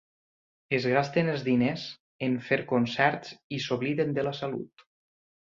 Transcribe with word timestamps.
Es 0.77 0.87
gasten 0.93 1.27
els 1.33 1.43
diners 1.49 1.83
en 2.29 2.39
fer 2.47 2.59
concerts 2.73 3.37
i 3.59 3.63
s'obliden 3.67 4.17
de 4.19 4.29
la 4.31 4.37
salut. 4.43 4.89